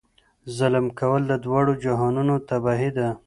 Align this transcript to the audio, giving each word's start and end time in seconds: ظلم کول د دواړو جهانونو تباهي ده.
ظلم 0.57 0.85
کول 0.99 1.21
د 1.27 1.33
دواړو 1.45 1.73
جهانونو 1.83 2.33
تباهي 2.49 2.91
ده. 2.97 3.07